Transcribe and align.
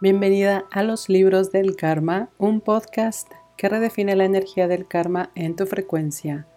Bienvenida 0.00 0.66
a 0.72 0.82
los 0.82 1.08
libros 1.08 1.52
del 1.52 1.76
karma, 1.76 2.28
un 2.36 2.60
podcast 2.60 3.30
que 3.56 3.68
redefine 3.68 4.16
la 4.16 4.24
energía 4.24 4.66
del 4.66 4.88
karma 4.88 5.30
en 5.36 5.54
tu 5.54 5.66
frecuencia. 5.66 6.48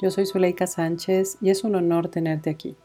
Yo 0.00 0.12
soy 0.12 0.24
Zuleika 0.24 0.68
Sánchez 0.68 1.36
y 1.40 1.50
es 1.50 1.64
un 1.64 1.74
honor 1.74 2.08
tenerte 2.08 2.48
aquí. 2.48 2.76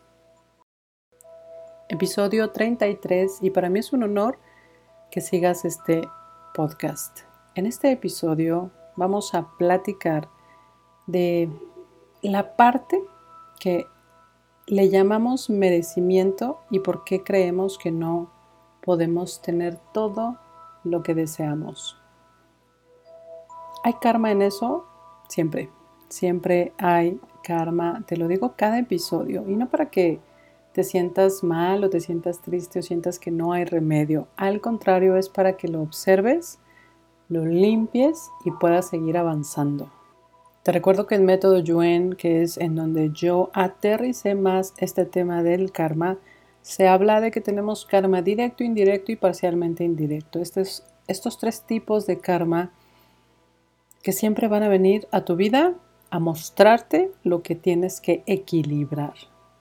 Episodio 1.88 2.50
33 2.50 3.44
y 3.44 3.52
para 3.52 3.70
mí 3.70 3.78
es 3.78 3.94
un 3.94 4.02
honor 4.02 4.40
que 5.12 5.22
sigas 5.22 5.66
este 5.66 6.02
podcast. 6.56 7.20
En 7.54 7.68
este 7.68 7.92
episodio 7.92 8.72
vamos 8.96 9.36
a 9.36 9.56
platicar 9.60 10.30
de 11.06 11.48
la 12.24 12.56
parte 12.56 13.00
que 13.60 13.86
le 14.66 14.90
llamamos 14.90 15.52
merecimiento 15.52 16.60
y 16.72 16.80
por 16.80 17.04
qué 17.04 17.24
creemos 17.24 17.78
que 17.78 17.92
no 17.92 18.41
podemos 18.84 19.42
tener 19.42 19.78
todo 19.94 20.38
lo 20.84 21.04
que 21.04 21.16
deseamos. 21.16 21.98
¿Hay 23.84 23.94
karma 23.94 24.32
en 24.32 24.42
eso? 24.42 24.86
Siempre, 25.28 25.70
siempre 26.10 26.74
hay 26.78 27.20
karma. 27.44 28.04
Te 28.06 28.18
lo 28.18 28.28
digo 28.28 28.54
cada 28.56 28.80
episodio 28.80 29.44
y 29.48 29.56
no 29.56 29.70
para 29.70 29.90
que 29.90 30.20
te 30.74 30.84
sientas 30.84 31.44
mal 31.44 31.84
o 31.84 31.90
te 31.90 32.00
sientas 32.00 32.42
triste 32.42 32.80
o 32.80 32.82
sientas 32.82 33.20
que 33.20 33.32
no 33.32 33.54
hay 33.54 33.66
remedio. 33.66 34.28
Al 34.38 34.62
contrario, 34.62 35.18
es 35.18 35.30
para 35.30 35.58
que 35.58 35.68
lo 35.68 35.82
observes, 35.82 36.60
lo 37.28 37.46
limpies 37.46 38.30
y 38.46 38.52
puedas 38.52 38.90
seguir 38.90 39.18
avanzando. 39.18 39.90
Te 40.64 40.72
recuerdo 40.72 41.08
que 41.08 41.16
el 41.16 41.24
método 41.24 41.60
Yuen, 41.60 42.14
que 42.14 42.44
es 42.44 42.58
en 42.58 42.76
donde 42.76 43.10
yo 43.12 43.50
aterricé 43.54 44.36
más 44.36 44.74
este 44.78 45.06
tema 45.06 45.42
del 45.42 45.72
karma, 45.72 46.20
se 46.62 46.88
habla 46.88 47.22
de 47.22 47.32
que 47.32 47.42
tenemos 47.42 47.86
karma 47.86 48.22
directo, 48.22 48.64
indirecto 48.64 49.12
y 49.12 49.16
parcialmente 49.16 49.84
indirecto. 49.84 50.40
Estos, 50.40 50.84
estos 51.08 51.38
tres 51.38 51.64
tipos 51.64 52.06
de 52.06 52.20
karma 52.20 52.72
que 54.04 54.12
siempre 54.12 54.48
van 54.48 54.64
a 54.64 54.70
venir 54.70 55.08
a 55.12 55.26
tu 55.26 55.36
vida 55.36 55.76
a 56.10 56.20
mostrarte 56.20 57.12
lo 57.24 57.42
que 57.42 57.56
tienes 57.56 58.02
que 58.02 58.24
equilibrar. 58.26 59.14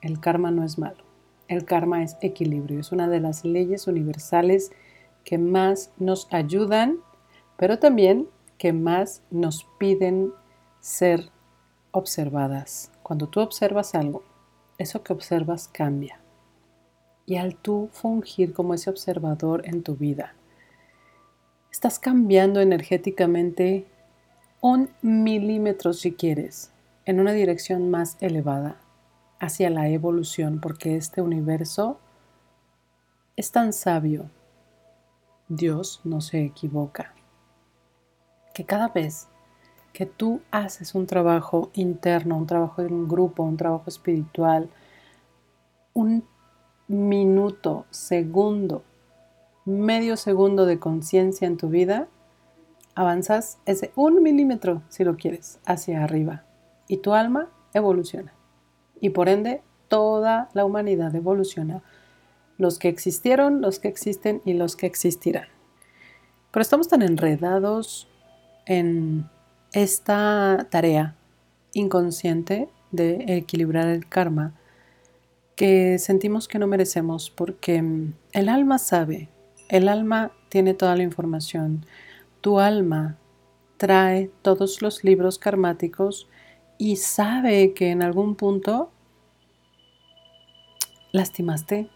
El 0.03 0.21
karma 0.21 0.51
no 0.51 0.65
es 0.65 0.79
malo. 0.79 1.05
El 1.49 1.65
karma 1.65 2.03
es 2.03 2.17
equilibrio. 2.21 2.81
Es 2.81 2.93
una 2.93 3.09
de 3.09 3.21
las 3.21 3.45
leyes 3.45 3.87
universales 3.87 4.73
que 5.25 5.39
más 5.39 5.91
nos 5.99 6.29
ayudan, 6.33 6.99
pero 7.57 7.79
también 7.79 8.29
que 8.59 8.73
más 8.73 9.23
nos 9.31 9.67
piden 9.79 10.33
ser 10.81 11.31
observadas. 11.93 12.93
Cuando 13.03 13.29
tú 13.29 13.41
observas 13.41 13.95
algo, 13.95 14.23
eso 14.79 15.03
que 15.03 15.13
observas 15.13 15.69
cambia. 15.69 16.20
Y 17.31 17.37
al 17.37 17.55
tú 17.55 17.91
fungir 17.93 18.53
como 18.53 18.75
ese 18.75 18.91
observador 18.91 19.63
en 19.65 19.85
tu 19.85 19.95
vida, 19.95 20.35
estás 21.71 22.01
cambiando 22.01 22.61
energéticamente 22.61 23.87
un 24.61 24.91
milímetro 25.01 25.93
si 25.93 26.11
quieres, 26.11 26.73
en 27.05 27.21
una 27.21 27.31
dirección 27.31 27.89
más 27.89 28.17
elevada, 28.21 28.81
hacia 29.39 29.71
la 29.71 29.89
evolución, 29.91 30.59
porque 30.61 30.97
este 30.97 31.23
universo 31.23 32.01
es 33.37 33.53
tan 33.53 33.73
sabio. 33.73 34.29
Dios 35.47 36.01
no 36.03 36.21
se 36.23 36.45
equivoca. 36.45 37.15
Que 38.55 38.65
cada 38.65 38.89
vez 38.89 39.29
que 39.93 40.05
tú 40.05 40.41
haces 40.51 40.97
un 40.97 41.07
trabajo 41.07 41.71
interno, 41.75 42.37
un 42.37 42.49
trabajo 42.49 42.83
en 42.83 42.93
un 42.93 43.07
grupo, 43.07 43.45
un 43.45 43.57
trabajo 43.57 43.85
espiritual, 43.87 44.69
un 45.95 46.25
minuto, 46.91 47.87
segundo, 47.91 48.83
medio 49.65 50.17
segundo 50.17 50.67
de 50.67 50.81
conciencia 50.81 51.47
en 51.47 51.57
tu 51.57 51.69
vida, 51.69 52.09
avanzas 52.97 53.59
ese 53.65 53.93
un 53.95 54.21
milímetro, 54.25 54.83
si 54.89 55.05
lo 55.05 55.17
quieres, 55.17 55.61
hacia 55.65 56.03
arriba 56.03 56.43
y 56.89 56.97
tu 56.97 57.15
alma 57.15 57.49
evoluciona. 57.75 58.33
Y 59.01 59.11
por 59.11 59.29
ende, 59.29 59.63
toda 59.87 60.49
la 60.53 60.65
humanidad 60.65 61.15
evoluciona. 61.15 61.81
Los 62.59 62.81
que 62.81 62.89
existieron, 62.89 63.61
los 63.61 63.79
que 63.79 63.87
existen 63.87 64.43
y 64.45 64.55
los 64.55 64.75
que 64.75 64.87
existirán. 64.87 65.47
Pero 66.51 66.63
estamos 66.63 66.89
tan 66.89 67.03
enredados 67.03 68.09
en 68.67 69.31
esta 69.73 70.67
tarea 70.71 71.15
inconsciente 71.73 72.69
de 72.91 73.25
equilibrar 73.29 73.87
el 73.87 74.09
karma 74.09 74.55
que 75.61 75.99
sentimos 75.99 76.49
que 76.49 76.59
no 76.59 76.67
merecemos 76.67 77.29
porque 77.29 77.83
mm, 77.83 78.15
el 78.33 78.49
alma 78.49 78.79
sabe, 78.79 79.29
el 79.69 79.91
alma 79.91 80.33
tiene 80.49 80.73
toda 80.73 80.97
la 80.97 81.03
información, 81.03 81.85
tu 82.41 82.61
alma 82.61 83.19
trae 83.77 84.31
todos 84.41 84.81
los 84.81 85.05
libros 85.05 85.39
karmáticos 85.39 86.31
y 86.79 86.97
sabe 86.97 87.75
que 87.75 87.91
en 87.91 88.01
algún 88.01 88.37
punto 88.37 88.91
lastimaste, 91.13 91.91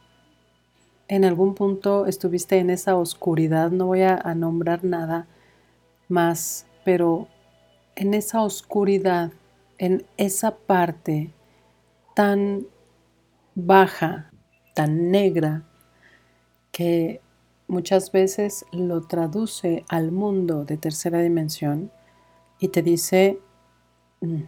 en 1.09 1.25
algún 1.25 1.55
punto 1.55 2.05
estuviste 2.05 2.59
en 2.59 2.69
esa 2.69 2.97
oscuridad, 2.97 3.71
no 3.71 3.87
voy 3.87 4.03
a, 4.03 4.15
a 4.15 4.35
nombrar 4.35 4.85
nada 4.85 5.27
más, 6.09 6.67
pero 6.85 7.29
en 7.97 8.13
esa 8.13 8.43
oscuridad, 8.43 9.33
en 9.79 10.05
esa 10.19 10.55
parte 10.55 11.33
tan 12.15 12.67
baja, 13.55 14.31
tan 14.75 15.11
negra, 15.11 15.65
que 16.73 17.21
muchas 17.69 18.11
veces 18.13 18.67
lo 18.73 19.03
traduce 19.03 19.85
al 19.89 20.13
mundo 20.13 20.65
de 20.65 20.77
tercera 20.77 21.21
dimensión 21.21 21.91
y 22.59 22.69
te 22.69 22.83
dice, 22.83 23.39
mm, 24.21 24.43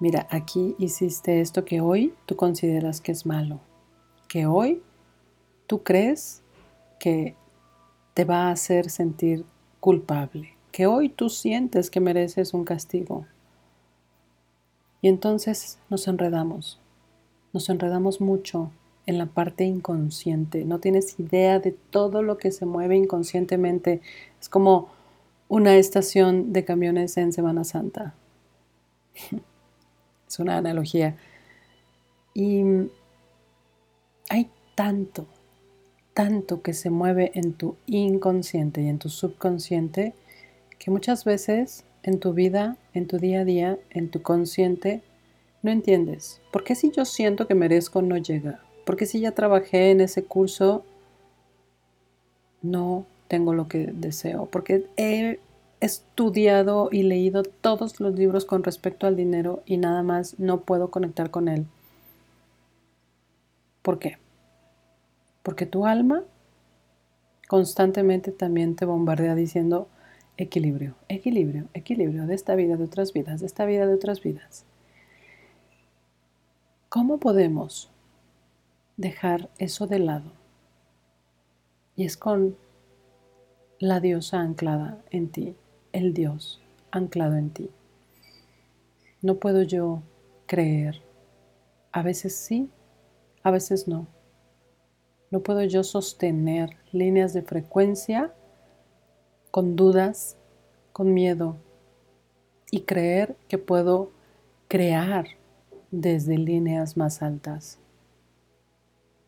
mira, 0.00 0.26
aquí 0.30 0.74
hiciste 0.78 1.40
esto 1.40 1.64
que 1.64 1.80
hoy 1.80 2.14
tú 2.26 2.36
consideras 2.36 3.00
que 3.00 3.12
es 3.12 3.26
malo, 3.26 3.60
que 4.28 4.46
hoy 4.46 4.82
tú 5.66 5.82
crees 5.82 6.42
que 6.98 7.36
te 8.12 8.24
va 8.24 8.48
a 8.48 8.52
hacer 8.52 8.90
sentir 8.90 9.44
culpable 9.80 10.54
que 10.74 10.88
hoy 10.88 11.08
tú 11.08 11.28
sientes 11.28 11.88
que 11.88 12.00
mereces 12.00 12.52
un 12.52 12.64
castigo. 12.64 13.28
Y 15.00 15.06
entonces 15.06 15.78
nos 15.88 16.08
enredamos, 16.08 16.80
nos 17.54 17.68
enredamos 17.70 18.20
mucho 18.20 18.70
en 19.06 19.16
la 19.16 19.26
parte 19.26 19.64
inconsciente. 19.64 20.64
No 20.64 20.80
tienes 20.80 21.18
idea 21.18 21.60
de 21.60 21.70
todo 21.72 22.22
lo 22.22 22.36
que 22.36 22.50
se 22.50 22.66
mueve 22.66 22.96
inconscientemente. 22.96 24.02
Es 24.40 24.48
como 24.48 24.88
una 25.48 25.76
estación 25.76 26.52
de 26.52 26.64
camiones 26.64 27.16
en 27.16 27.32
Semana 27.32 27.64
Santa. 27.64 28.14
es 30.28 30.38
una 30.38 30.58
analogía. 30.58 31.16
Y 32.34 32.64
hay 34.28 34.50
tanto, 34.74 35.26
tanto 36.12 36.60
que 36.60 36.74
se 36.74 36.90
mueve 36.90 37.30
en 37.34 37.52
tu 37.52 37.76
inconsciente 37.86 38.82
y 38.82 38.88
en 38.88 38.98
tu 38.98 39.08
subconsciente 39.08 40.14
que 40.78 40.90
muchas 40.90 41.24
veces 41.24 41.84
en 42.02 42.18
tu 42.18 42.32
vida, 42.32 42.76
en 42.92 43.06
tu 43.06 43.18
día 43.18 43.40
a 43.40 43.44
día, 43.44 43.78
en 43.90 44.10
tu 44.10 44.22
consciente, 44.22 45.02
no 45.64 45.70
entiendes. 45.70 46.42
¿Por 46.52 46.62
qué 46.62 46.74
si 46.74 46.90
yo 46.90 47.06
siento 47.06 47.48
que 47.48 47.54
merezco 47.54 48.02
no 48.02 48.18
llega? 48.18 48.60
¿Por 48.84 48.96
qué 48.96 49.06
si 49.06 49.20
ya 49.20 49.32
trabajé 49.32 49.90
en 49.90 50.02
ese 50.02 50.22
curso 50.22 50.84
no 52.60 53.06
tengo 53.28 53.54
lo 53.54 53.66
que 53.66 53.86
deseo? 53.86 54.44
Porque 54.44 54.86
he 54.98 55.40
estudiado 55.80 56.90
y 56.92 57.02
leído 57.02 57.42
todos 57.42 57.98
los 57.98 58.14
libros 58.14 58.44
con 58.44 58.62
respecto 58.62 59.06
al 59.06 59.16
dinero 59.16 59.62
y 59.64 59.78
nada 59.78 60.02
más 60.02 60.38
no 60.38 60.60
puedo 60.60 60.90
conectar 60.90 61.30
con 61.30 61.48
él. 61.48 61.64
¿Por 63.80 63.98
qué? 63.98 64.18
Porque 65.42 65.64
tu 65.64 65.86
alma 65.86 66.24
constantemente 67.48 68.32
también 68.32 68.76
te 68.76 68.84
bombardea 68.84 69.34
diciendo, 69.34 69.88
equilibrio, 70.36 70.94
equilibrio, 71.08 71.68
equilibrio 71.72 72.26
de 72.26 72.34
esta 72.34 72.54
vida, 72.54 72.76
de 72.76 72.84
otras 72.84 73.14
vidas, 73.14 73.40
de 73.40 73.46
esta 73.46 73.64
vida, 73.64 73.86
de 73.86 73.94
otras 73.94 74.22
vidas. 74.22 74.66
¿Cómo 76.94 77.18
podemos 77.18 77.90
dejar 78.96 79.50
eso 79.58 79.88
de 79.88 79.98
lado? 79.98 80.30
Y 81.96 82.04
es 82.04 82.16
con 82.16 82.56
la 83.80 83.98
diosa 83.98 84.38
anclada 84.38 85.02
en 85.10 85.28
ti, 85.28 85.56
el 85.90 86.14
Dios 86.14 86.62
anclado 86.92 87.34
en 87.34 87.50
ti. 87.50 87.68
No 89.22 89.38
puedo 89.38 89.62
yo 89.62 90.04
creer. 90.46 91.02
A 91.90 92.02
veces 92.02 92.36
sí, 92.36 92.70
a 93.42 93.50
veces 93.50 93.88
no. 93.88 94.06
No 95.32 95.40
puedo 95.40 95.64
yo 95.64 95.82
sostener 95.82 96.76
líneas 96.92 97.32
de 97.32 97.42
frecuencia 97.42 98.32
con 99.50 99.74
dudas, 99.74 100.36
con 100.92 101.12
miedo 101.12 101.56
y 102.70 102.82
creer 102.82 103.36
que 103.48 103.58
puedo 103.58 104.12
crear 104.68 105.26
desde 106.00 106.38
líneas 106.38 106.96
más 106.96 107.22
altas. 107.22 107.78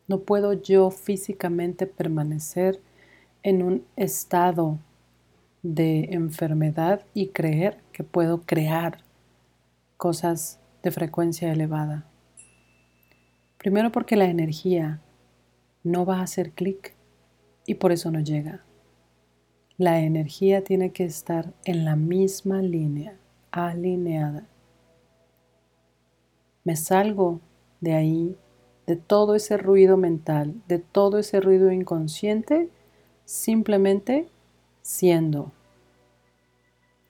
No 0.07 0.21
puedo 0.21 0.53
yo 0.53 0.89
físicamente 0.91 1.87
permanecer 1.87 2.81
en 3.43 3.61
un 3.61 3.85
estado 3.95 4.79
de 5.63 6.09
enfermedad 6.11 7.05
y 7.13 7.29
creer 7.29 7.79
que 7.91 8.03
puedo 8.03 8.41
crear 8.41 8.99
cosas 9.97 10.59
de 10.83 10.91
frecuencia 10.91 11.51
elevada. 11.51 12.05
Primero 13.57 13.91
porque 13.91 14.15
la 14.15 14.25
energía 14.25 15.01
no 15.83 16.05
va 16.05 16.19
a 16.19 16.23
hacer 16.23 16.51
clic 16.51 16.93
y 17.65 17.75
por 17.75 17.91
eso 17.91 18.11
no 18.11 18.19
llega. 18.19 18.63
La 19.77 19.99
energía 19.99 20.63
tiene 20.63 20.91
que 20.91 21.03
estar 21.05 21.53
en 21.65 21.85
la 21.85 21.95
misma 21.95 22.61
línea, 22.61 23.17
alineada. 23.51 24.47
Me 26.67 26.75
salgo 26.75 27.39
de 27.79 27.93
ahí, 27.93 28.37
de 28.87 28.97
todo 28.97 29.35
ese 29.35 29.55
ruido 29.55 29.95
mental, 29.95 30.61
de 30.67 30.79
todo 30.79 31.17
ese 31.17 31.39
ruido 31.39 31.71
inconsciente, 31.71 32.69
simplemente 33.23 34.27
siendo. 34.81 35.53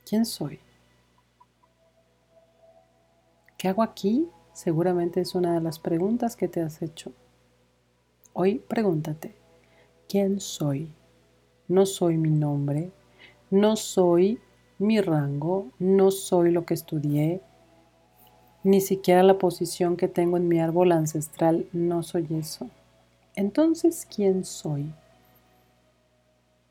¿Quién 0.07 0.25
soy? 0.25 0.59
¿Qué 3.57 3.68
hago 3.68 3.81
aquí? 3.81 4.30
Seguramente 4.54 5.21
es 5.21 5.33
una 5.33 5.56
de 5.56 5.62
las 5.62 5.80
preguntas 5.80 6.36
que 6.36 6.48
te 6.48 6.62
has 6.62 6.83
hecho. 6.83 7.12
Hoy 8.33 8.60
pregúntate, 8.60 9.33
¿quién 10.07 10.39
soy? 10.39 10.94
No 11.68 11.88
soy 11.88 12.18
mi 12.18 12.30
nombre, 12.30 12.92
no 13.50 13.75
soy 13.75 14.39
mi 14.77 15.01
rango, 15.01 15.71
no 15.80 16.12
soy 16.12 16.51
lo 16.51 16.63
que 16.63 16.75
estudié, 16.75 17.42
ni 18.67 18.81
siquiera 18.81 19.23
la 19.23 19.37
posición 19.37 19.97
que 19.97 20.07
tengo 20.07 20.37
en 20.37 20.47
mi 20.47 20.59
árbol 20.59 20.91
ancestral, 20.91 21.65
no 21.73 22.03
soy 22.03 22.27
eso. 22.31 22.69
Entonces, 23.35 24.07
¿quién 24.13 24.43
soy? 24.43 24.91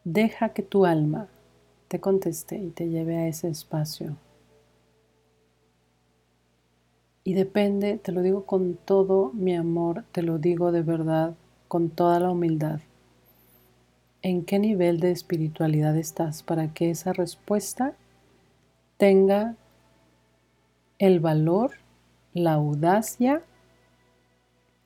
Deja 0.05 0.51
que 0.51 0.63
tu 0.63 0.85
alma 0.85 1.29
te 1.89 2.01
conteste 2.01 2.57
y 2.57 2.71
te 2.71 2.89
lleve 2.89 3.17
a 3.17 3.29
ese 3.29 3.49
espacio 3.49 4.17
y 7.27 7.35
depende, 7.35 7.99
te 7.99 8.13
lo 8.13 8.23
digo 8.23 8.45
con 8.45 8.77
todo 8.77 9.33
mi 9.35 9.57
amor, 9.57 10.05
te 10.13 10.23
lo 10.23 10.39
digo 10.39 10.71
de 10.71 10.83
verdad, 10.83 11.35
con 11.67 11.91
toda 11.91 12.21
la 12.21 12.31
humildad. 12.31 12.79
¿En 14.23 14.45
qué 14.45 14.61
nivel 14.61 15.01
de 15.01 15.11
espiritualidad 15.11 15.97
estás 15.97 16.45
para 16.45 16.73
que 16.73 16.89
esa 16.89 17.13
respuesta 17.13 17.95
tenga 18.97 19.57
el 21.01 21.19
valor, 21.19 21.73
la 22.37 22.53
audacia 22.53 23.43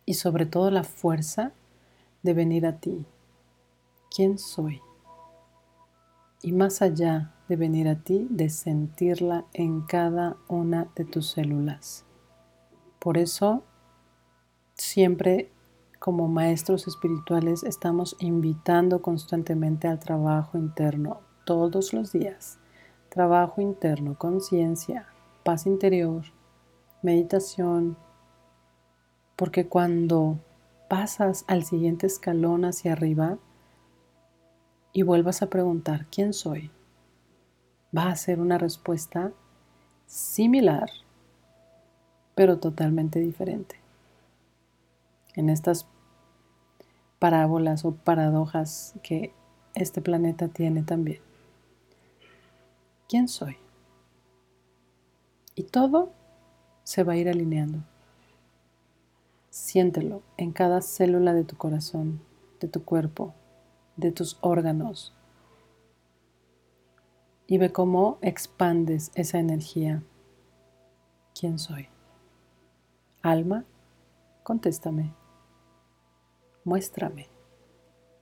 y 0.07 0.15
sobre 0.15 0.47
todo 0.47 0.71
la 0.71 0.85
fuerza 0.85 1.53
de 2.23 2.33
venir 2.33 2.65
a 2.65 2.79
ti? 2.79 3.05
¿Quién 4.15 4.39
soy? 4.39 4.81
Y 6.43 6.53
más 6.53 6.81
allá 6.81 7.35
de 7.49 7.57
venir 7.57 7.89
a 7.89 7.97
ti, 7.97 8.29
de 8.31 8.51
sentirla 8.51 9.47
en 9.53 9.83
cada 9.83 10.37
una 10.49 10.89
de 10.95 11.05
tus 11.05 11.31
células. 11.31 12.05
Por 13.01 13.19
eso, 13.19 13.65
siempre 14.75 15.51
como 15.99 16.29
maestros 16.29 16.87
espirituales 16.87 17.65
estamos 17.65 18.17
invitando 18.21 19.03
constantemente 19.03 19.89
al 19.89 19.99
trabajo 19.99 20.57
interno 20.57 21.21
todos 21.45 21.93
los 21.93 22.13
días. 22.13 22.61
Trabajo 23.09 23.61
interno, 23.61 24.17
conciencia, 24.17 25.09
paz 25.43 25.67
interior, 25.67 26.25
meditación. 27.03 27.97
Porque 29.37 29.67
cuando 29.69 30.39
pasas 30.89 31.45
al 31.49 31.65
siguiente 31.65 32.07
escalón 32.07 32.65
hacia 32.65 32.93
arriba 32.93 33.39
y 34.93 35.03
vuelvas 35.03 35.43
a 35.43 35.49
preguntar, 35.49 36.07
¿quién 36.11 36.33
soy? 36.33 36.71
Va 37.97 38.09
a 38.09 38.17
ser 38.17 38.41
una 38.41 38.59
respuesta 38.59 39.33
similar 40.07 40.91
pero 42.41 42.59
totalmente 42.59 43.21
diferente. 43.21 43.77
En 45.35 45.51
estas 45.51 45.87
parábolas 47.19 47.85
o 47.85 47.93
paradojas 47.93 48.95
que 49.03 49.35
este 49.75 50.01
planeta 50.01 50.49
tiene 50.49 50.83
también. 50.83 51.21
¿Quién 53.11 53.29
soy? 53.29 53.59
Y 55.55 55.65
todo 55.65 56.13
se 56.85 57.05
va 57.05 57.15
a 57.15 57.17
ir 57.17 57.29
alineando. 57.29 57.79
Siéntelo 59.51 60.23
en 60.37 60.53
cada 60.53 60.81
célula 60.81 61.35
de 61.35 61.45
tu 61.45 61.57
corazón, 61.57 62.21
de 62.61 62.69
tu 62.69 62.85
cuerpo, 62.85 63.35
de 63.97 64.13
tus 64.13 64.39
órganos. 64.41 65.15
Y 67.47 67.59
ve 67.59 67.73
cómo 67.73 68.19
expandes 68.23 69.11
esa 69.15 69.39
energía. 69.39 70.03
¿Quién 71.39 71.59
soy? 71.59 71.89
Alma, 73.23 73.65
contéstame. 74.45 75.15
Muéstrame 76.65 77.29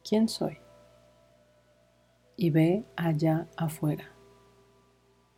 quién 0.09 0.29
soy. 0.29 0.59
Y 2.37 2.51
ve 2.51 2.85
allá 2.97 3.49
afuera. 3.57 4.05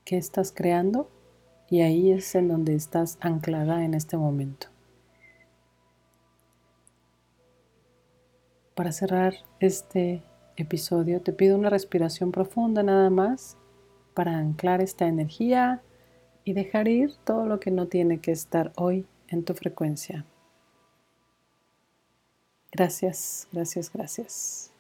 ¿Qué 0.05 0.17
estás 0.17 0.53
creando? 0.53 1.11
Y 1.71 1.83
ahí 1.83 2.11
es 2.11 2.35
en 2.35 2.49
donde 2.49 2.75
estás 2.75 3.17
anclada 3.21 3.85
en 3.85 3.95
este 3.95 4.17
momento. 4.17 4.67
Para 8.75 8.93
cerrar 8.93 9.35
este 9.61 10.23
episodio 10.57 11.21
te 11.23 11.33
pido 11.33 11.57
una 11.57 11.71
respiración 11.71 12.33
profunda 12.33 12.83
nada 12.83 13.09
más 13.09 13.57
para 14.15 14.37
anclar 14.37 14.83
esta 14.83 15.07
energía 15.07 15.83
y 16.45 16.55
dejar 16.55 16.89
ir 16.89 17.15
todo 17.25 17.47
lo 17.47 17.61
que 17.61 17.71
no 17.71 17.87
tiene 17.87 18.21
que 18.21 18.33
estar 18.33 18.73
hoy 18.77 19.07
en 19.29 19.45
tu 19.45 19.55
frecuencia. 19.55 20.25
Gracias, 22.73 23.49
gracias, 23.53 23.93
gracias. 23.93 24.73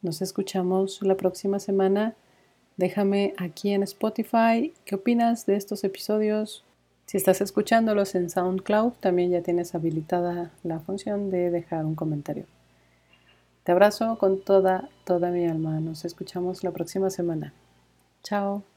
Nos 0.00 0.22
escuchamos 0.22 1.00
la 1.02 1.16
próxima 1.16 1.58
semana. 1.58 2.14
Déjame 2.76 3.34
aquí 3.38 3.72
en 3.72 3.82
Spotify 3.82 4.72
qué 4.84 4.94
opinas 4.94 5.46
de 5.46 5.56
estos 5.56 5.84
episodios. 5.84 6.64
Si 7.06 7.16
estás 7.16 7.40
escuchándolos 7.40 8.14
en 8.14 8.30
SoundCloud, 8.30 8.94
también 8.94 9.30
ya 9.30 9.42
tienes 9.42 9.74
habilitada 9.74 10.50
la 10.62 10.80
función 10.80 11.30
de 11.30 11.50
dejar 11.50 11.84
un 11.84 11.94
comentario. 11.94 12.46
Te 13.64 13.72
abrazo 13.72 14.18
con 14.18 14.40
toda, 14.40 14.88
toda 15.04 15.30
mi 15.30 15.46
alma. 15.46 15.78
Nos 15.80 16.04
escuchamos 16.04 16.64
la 16.64 16.72
próxima 16.72 17.10
semana. 17.10 17.52
Chao. 18.22 18.71